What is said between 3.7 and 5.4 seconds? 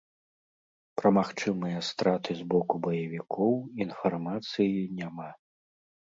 інфармацыі няма.